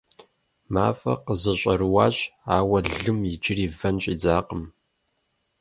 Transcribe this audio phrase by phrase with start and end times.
[0.73, 2.17] МафӀэр къызэщӀэрыуащ,
[2.55, 4.63] ауэ лым иджыри вэн щӀидзакъым.